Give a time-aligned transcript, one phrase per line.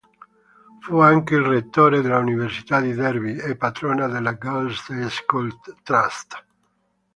[0.79, 6.43] Fu anche il Rettore dell'Università di Derby e Patrona della Girls' Day School Trust.